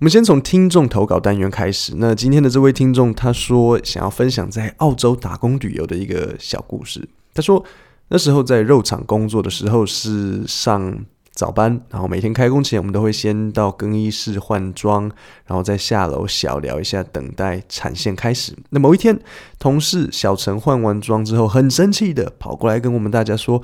[0.00, 1.92] 我们先从听众投稿单元开始。
[1.98, 7.06] 那今天的这位听众，他说想要分享在澳洲打工旅游的一个小故事。
[7.34, 7.62] 他说
[8.08, 15.02] 那时候在肉厂工作的时候是上早班，然后每天开工前，我们都会先到更衣室换装，
[15.44, 18.56] 然后再下楼小聊一下，等待产线开始。
[18.70, 19.20] 那某一天，
[19.58, 23.62] 同事小陈换完装之后，很生气的跑过来跟我们大家说：“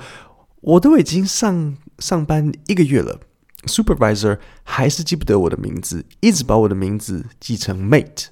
[0.61, 3.21] 我都已经上上班一个月了。”
[3.67, 8.27] Supervisor 还是记不得我的名字，一直把我的名字记成 Mate。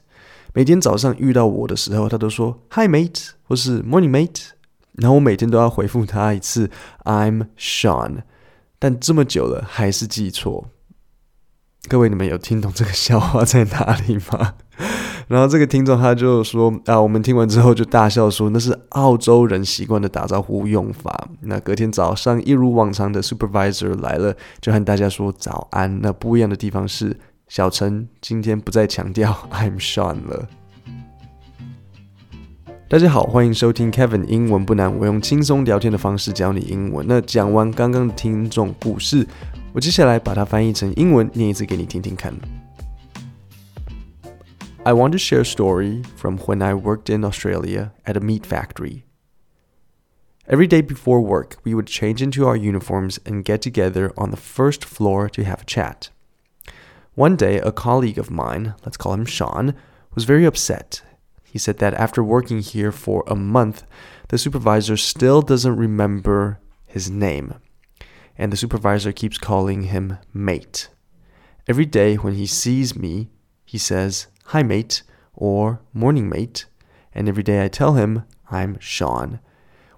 [0.54, 4.52] 每天早上遇到我的时候，他都说 Hi Mate，或是 Morning Mate。
[4.94, 6.72] 然后我每天都要回复他一次
[7.04, 8.24] I'm Sean。
[8.80, 10.70] 但这么久了还是记错。
[11.88, 14.56] 各位，你们有听懂这个笑话在哪里吗？
[15.28, 21.30] 然后这个听众他就说啊，我们听完之后就大笑说那是澳洲人习惯的打招呼用法。
[21.42, 26.00] 那隔天早上一如往常的 supervisor 来了，就和大家说早安。
[26.02, 30.48] 那不一样的地方是，小陈今天不再强调 I'm Sean 了。
[32.88, 37.04] 大家好，欢迎收听 Kevin 英文不难，我用轻松聊天的方式教你英文。
[37.10, 39.28] 那讲完刚刚的听众故事，
[39.74, 42.32] 我接下来把它翻译成英文念一次给你听听看。
[44.88, 49.04] I want to share a story from when I worked in Australia at a meat factory.
[50.48, 54.38] Every day before work, we would change into our uniforms and get together on the
[54.38, 56.12] first floor to have a chat.
[57.16, 59.74] One day, a colleague of mine, let's call him Sean,
[60.14, 61.02] was very upset.
[61.44, 63.88] He said that after working here for a month,
[64.28, 67.56] the supervisor still doesn't remember his name,
[68.38, 70.90] and the supervisor keeps calling him mate.
[71.68, 73.30] Every day when he sees me,
[73.66, 75.02] he says, Hi, mate,
[75.34, 76.68] or Morning, mate.
[77.16, 79.40] And every day I tell him I'm Sean.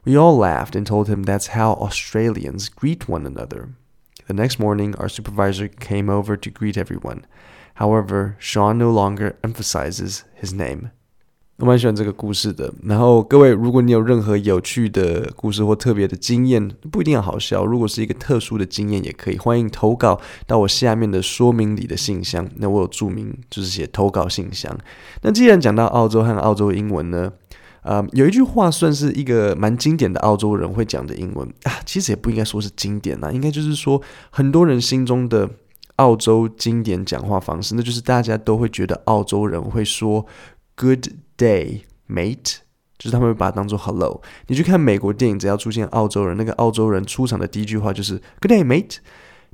[0.05, 3.71] We all laughed and told him that's how Australians greet one another.
[4.25, 7.25] The next morning, our supervisor came over to greet everyone.
[7.73, 10.91] However, Sean no longer emphasizes his name.
[11.59, 12.71] 我蛮喜欢这个故事的。
[12.83, 17.65] 然后各位，如果你有任何有趣的故事或特别的经验，不一定要好笑。
[17.65, 22.47] 如果是一个特殊的经验，也可以欢迎投稿到我下面的说明里的信箱。
[22.57, 24.77] 那我有注明，就是写投稿信箱。
[25.23, 27.33] 那既然讲到澳洲和澳洲英文呢，
[27.81, 33.99] 呃，有一句话算是一个蛮经典的澳洲人会讲的英文啊，其实也不应该说是经典啦，应该就是说
[34.29, 35.49] 很多人心中的
[35.95, 40.23] 澳洲经典讲话方式，那就是大家都会觉得澳洲人会说
[40.75, 42.57] Good day, mate，
[42.97, 44.21] 就是他们会把它当做 hello。
[44.47, 48.97] 你去看美国电影，只要出现澳洲人，那个澳洲人出场的第一句话就是 Good day, mate。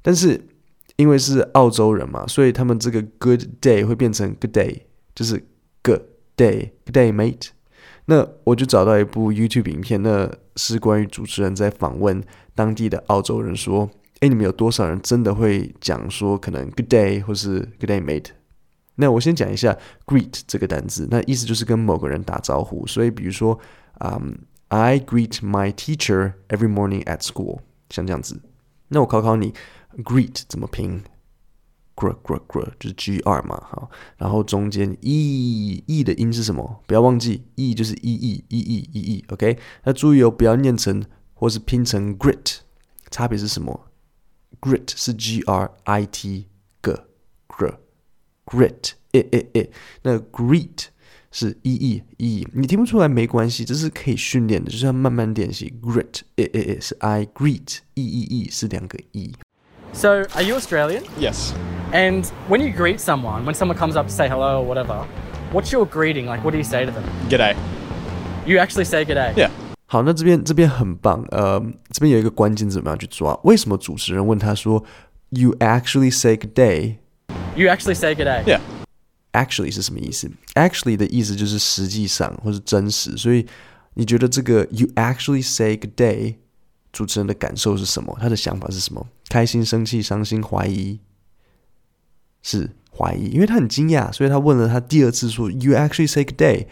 [0.01, 0.47] 但是
[0.95, 4.81] 因为是澳洲人嘛，所以他们这个 Good day 会变成 Good day，
[5.16, 5.44] 就是
[5.81, 6.01] Good
[6.38, 7.49] day，Good day, mate。
[8.05, 12.21] 那我就找到一部 YouTube 影片，那是关于主持人在访问
[12.53, 13.89] 当地的澳洲人，说
[14.19, 18.31] ：“诶，你们有多少人真的会讲说可能 Good day 或是 Good day, mate？”
[18.95, 22.85] 那我先讲一下 greet 这个单字，那意思就是跟某个人打招呼。
[22.85, 23.59] 所以比如说，
[23.99, 24.37] 嗯、
[24.67, 27.59] ，I greet my teacher every morning at school，
[27.89, 28.39] 像这样子。
[28.89, 29.53] 那我考考你
[30.03, 31.01] ，greet 怎么拼
[31.95, 33.89] ？gr gr gr 就是 G R 嘛，好。
[34.17, 36.83] 然后中间 e e 的音是什么？
[36.85, 39.25] 不要忘记 e 就是 e e e e e e。
[39.29, 41.03] OK，那注意哦，不要念成
[41.33, 42.57] 或是拼成 grit，
[43.09, 43.87] 差别是什么
[44.61, 46.47] ？grit 是 G R I T
[46.81, 46.91] g
[47.47, 47.75] gr。
[48.46, 49.70] Grit，诶诶诶，
[50.02, 50.86] 那 greet
[51.30, 55.72] 是 e e e，你听不出来没关系，这是可以训练的，就是要慢慢练习。
[55.82, 61.02] Grit，诶诶诶，是 I greet，e e e 是两个 e。So, are you Australian?
[61.19, 61.52] Yes.
[61.92, 65.04] And when you greet someone, when someone comes up to say hello or whatever,
[65.52, 66.26] what's your greeting?
[66.26, 67.04] Like, what do you say to them?
[67.28, 67.54] G'day.
[68.46, 69.34] You actually say g'day?
[69.34, 69.50] Yeah.
[69.86, 71.58] 好，那这边这边很棒，呃，
[71.91, 73.38] 这边有一个关键字，我们要去抓。
[73.44, 74.84] 为什么主持人问他说，
[75.30, 76.96] You actually say g'day?
[77.55, 78.43] You actually say good day.
[78.45, 78.61] Yeah.
[79.33, 83.15] Actually 是什么意思？Actually 的意思就是实际上或是真实。
[83.15, 83.45] 所以
[83.93, 86.35] 你觉得这个 You actually say good day，
[86.91, 88.17] 主持人的感受是什么？
[88.19, 89.07] 他的想法是什么？
[89.29, 90.99] 开心、生气、伤心、怀疑？
[92.41, 96.67] 是怀疑，因为他很惊讶，所以他问了他第二次说 You actually say good day。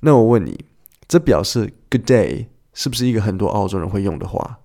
[0.00, 0.64] 那我问你，
[1.08, 4.58] 这表示 good day 是不是一个很多澳洲人会用的话？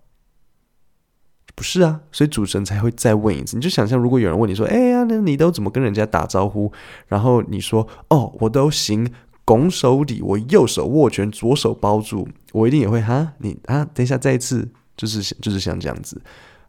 [1.56, 3.56] 不是啊，所以主持人才会再问一次。
[3.56, 6.70] 你就想象，如果有人问你说：“哎呀，那你都怎么跟人家打招呼？”
[7.08, 9.10] 然后你说：“哦，我都行
[9.46, 14.68] 拱手礼，我右手握拳，左手包住。”我一定也会哈，你啊，等一下，再一次，
[14.98, 16.22] 就是就是像这样子。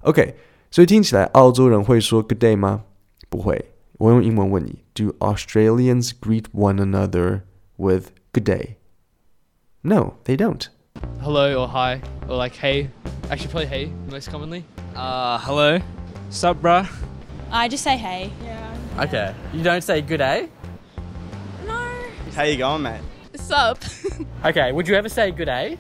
[0.03, 0.37] OK，
[0.71, 2.85] 所以听起来澳洲人会说 “Good day” 吗？
[3.29, 3.73] 不会。
[3.99, 7.41] 我用英文问你：Do Australians greet one another
[7.77, 8.75] with “Good day”?
[9.83, 10.67] No, they don't.
[11.21, 12.89] Hello or hi or like hey.
[13.29, 14.63] Actually, probably hey most commonly.
[14.96, 15.80] Uh, hello.
[16.30, 16.88] Sup, bruh?
[17.52, 18.32] I just say hey.
[18.44, 19.04] Yeah.
[19.04, 19.34] Okay.
[19.54, 20.48] You don't say good day?
[21.68, 21.80] No.
[22.36, 23.02] How you going, mate?
[23.36, 23.78] Sup?
[24.46, 24.72] Okay.
[24.72, 25.78] Would you ever say good day?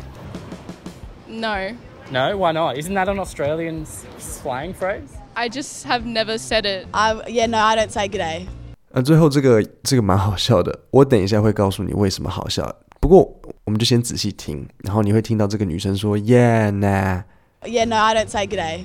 [1.27, 1.75] no.
[2.11, 2.35] No.
[2.37, 2.77] Why not?
[2.77, 5.09] Isn't that an Australian s- slang phrase?
[5.35, 6.87] I just have never said it.
[6.93, 8.47] I yeah no, I don't say good day.
[8.93, 12.75] 呃，最后这个这个蛮好笑的，我等一下会告诉你为什么好笑。
[12.99, 17.23] 不过我们就先仔细听，然后你会听到这个女生说 Yeah, nah。
[17.63, 18.83] Yeah no, I don't say good day.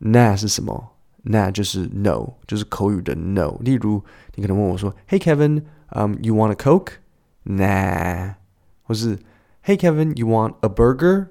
[0.00, 0.90] Nah 是什么？
[1.24, 3.56] Nah 就是 no，就是口语的 no。
[3.60, 4.02] 例如，
[4.34, 5.62] 你可能问我说，Hey Kevin,
[5.92, 6.94] um, you want a Coke?
[7.44, 8.34] Nah。
[8.82, 9.18] 或是，
[9.64, 11.28] Hey Kevin, you want a burger?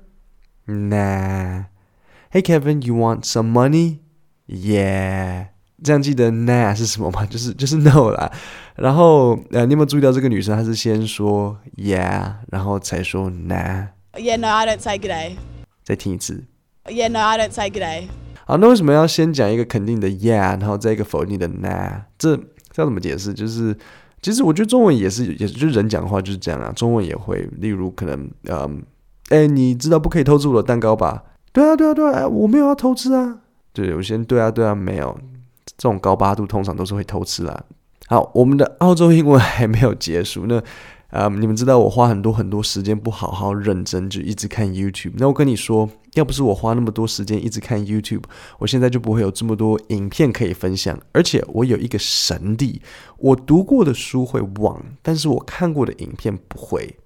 [0.66, 4.00] Nah。Hey Kevin, you want some money?
[4.48, 5.48] Yeah。
[5.84, 7.26] 这样记得 Nah 是什么吗？
[7.26, 8.32] 就是就是 no 啦。
[8.76, 13.90] 然后呃，你有没有注意到这个女生她是先说 Yeah，然后才说 Nah。
[14.14, 15.36] Yeah no, I don't say good day.
[15.84, 16.46] 再听一次。
[16.86, 18.08] Yeah no, I don't say good day.
[18.49, 22.01] 好，那为什么要先讲一个肯定的 yeah，然后再一个否定的 nah？
[22.17, 22.37] 这
[22.71, 23.35] 这要怎么解释？
[23.35, 23.77] 就是
[24.23, 28.81] 其实我觉得中文也是，也就是人讲话就是这样啊，中文也会，例如可能，嗯，
[29.31, 31.25] 哎，你知道不可以偷吃我的蛋糕吧？
[31.53, 33.41] 对啊，对啊，对啊，哎，我没有要偷吃啊。
[33.73, 35.19] 对，有些人对啊，对啊，没有，
[35.77, 37.65] 这种高八度通常都是会偷吃啦。
[38.07, 40.63] 好，我们的澳洲英文还没有结束，那。
[41.11, 45.13] 啊、嗯，你们知道我花很多很多时间不好好认真，就一直看 YouTube。
[45.17, 48.23] 那我跟你说，要不是我花那么多时间一直看 YouTube，
[48.59, 50.99] 我现在就不会有这么多影片可以分享。
[51.13, 52.81] 而且我有一个神力，
[53.19, 56.97] 我读过的书会忘，但是我看过的影片不会。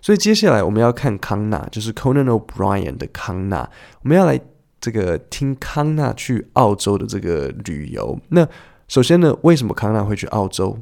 [0.00, 3.70] 所以接下来我们要看康纳，就是 Conan O'Brien 的康纳。
[4.02, 4.40] 我们要来
[4.80, 8.18] 这个听康纳去澳洲的这个旅游。
[8.30, 8.48] 那
[8.88, 10.76] 首先呢，为什么康纳会去澳洲？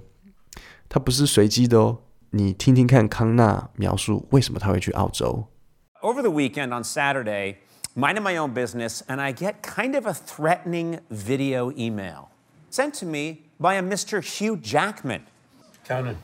[0.89, 1.99] 他不是随机的哦。
[2.31, 5.45] 你听听看康纳描述为什么他会去澳洲。
[6.02, 7.58] Over the weekend on Saturday,
[7.96, 12.30] minding my own business, and I get kind of a threatening video email
[12.70, 14.22] sent to me by a Mr.
[14.22, 15.24] Hugh Jackman.
[15.88, 16.18] Conan,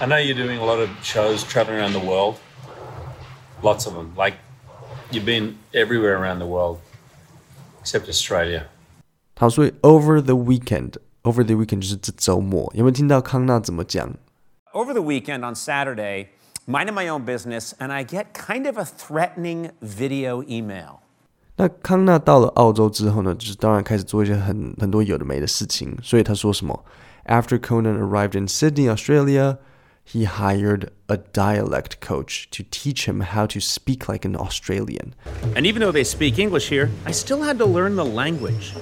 [0.00, 2.36] I know you're doing a lot of shows traveling around the world.
[3.62, 4.14] Lots of them.
[4.16, 4.34] Like,
[5.10, 6.78] you've been everywhere around the world,
[7.80, 8.66] except Australia.
[9.36, 12.70] 好，所以 over the weekend，over the weekend 就是这周末。
[12.74, 14.14] 有没有听到康纳怎么讲？
[14.72, 16.26] Over the weekend on Saturday,
[16.66, 21.00] minding my own business, and I get kind of a threatening video email.
[21.56, 25.98] 那康纳到了澳洲之后呢，就是当然开始做一些很很多有的没的事情。
[26.02, 26.84] 所以他说什么？
[27.26, 29.58] After Conan arrived in Sydney, Australia,
[30.06, 35.14] he hired a dialect coach to teach him how to speak like an Australian.
[35.54, 38.74] And even though they speak English here, I still had to learn the language.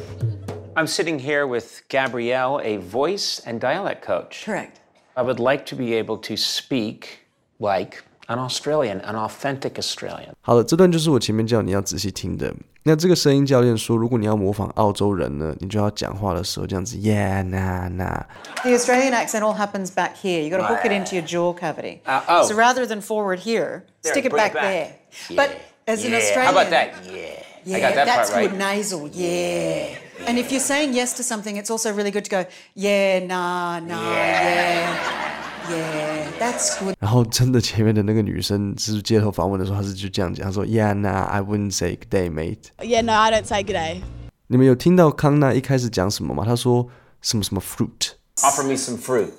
[0.76, 4.44] I'm sitting here with Gabrielle, a voice and dialect coach.
[4.44, 4.78] Correct.
[5.16, 7.19] I would like to be able to speak
[7.60, 10.32] like an Australian, an authentic Australian.
[10.40, 12.54] 好了，这段就是我前面叫你要仔细听的。
[12.82, 18.22] 那这个声音教练说，如果你要模仿澳洲人呢，你就要讲话的时候这样子，yeah, nah, nah。
[18.62, 20.40] The Australian accent all happens back here.
[20.40, 22.00] You got to hook it into your jaw cavity.
[22.04, 22.46] Uh, oh.
[22.46, 24.62] So rather than forward here, There, stick it bring back, it back.
[24.62, 24.90] there.
[25.31, 25.37] Yeah.
[25.37, 25.50] But
[25.87, 26.19] as an Yeah.
[26.19, 26.88] Australian, How about that?
[27.04, 27.43] Yeah.
[27.64, 28.50] Yeah, I got that that's part right.
[28.50, 29.08] good nasal.
[29.12, 29.98] Yeah.
[30.28, 32.44] And if you're saying yes to something, it's also really good to go,
[32.75, 35.29] yeah, nah, nah, yeah,
[35.71, 36.27] Yeah.
[36.39, 36.95] That's good.
[37.00, 42.69] 然后真的前面的那个女生是街头访问的时候，她是就这样讲，她说，Yeah, nah, I wouldn't say good day, mate.
[42.79, 44.01] Yeah no, I don't say good day.
[44.47, 46.44] 你们有听到康纳一开始讲什么吗？
[46.45, 46.88] 他说
[47.21, 48.13] 什么什么 fruit。
[48.38, 49.29] Offer me some fruit.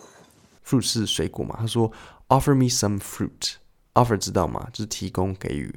[0.64, 1.56] fruit 是水果嘛？
[1.58, 1.90] 他说
[2.28, 3.54] offer me some fruit。
[3.94, 4.68] offer 知道吗？
[4.72, 5.70] 就是提供给予，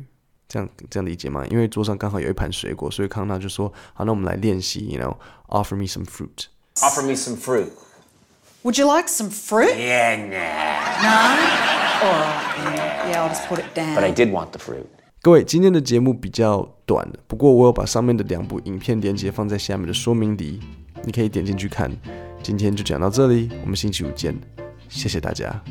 [0.48, 1.46] 这样这样理解吗？
[1.48, 5.18] 因为桌上刚好有一盘水果，所以康纳就说好，那我们来练习，you know,
[5.50, 6.46] offer me some fruit。
[6.76, 7.72] Offer me some fruit.
[8.66, 9.78] Would you like some fruit?
[9.78, 11.06] Yeah, nah.
[11.06, 11.14] No?
[12.02, 13.12] All right.
[13.12, 13.94] Yeah, I'll just put it down.
[13.94, 14.88] But I did want the fruit.
[15.22, 20.60] 各位，今天的节目比较短，不过我有把上面的两部影片连接放在下面的说明里，
[21.04, 21.92] 你可以点进去看。
[22.42, 24.36] 今天就讲到这里，我们星期五见，
[24.90, 25.62] 谢谢大家。